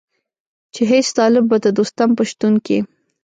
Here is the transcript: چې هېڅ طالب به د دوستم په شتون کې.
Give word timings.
چې 0.73 0.81
هېڅ 0.91 1.07
طالب 1.17 1.43
به 1.49 1.57
د 1.65 1.67
دوستم 1.77 2.09
په 2.17 2.23
شتون 2.29 2.53
کې. 2.65 2.77